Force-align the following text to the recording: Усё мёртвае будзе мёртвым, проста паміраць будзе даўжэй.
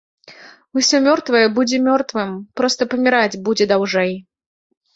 Усё 0.79 1.01
мёртвае 1.07 1.43
будзе 1.59 1.81
мёртвым, 1.89 2.33
проста 2.63 2.81
паміраць 2.97 3.41
будзе 3.47 3.71
даўжэй. 3.77 4.13